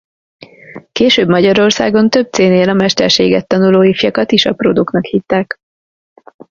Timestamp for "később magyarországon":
0.91-2.09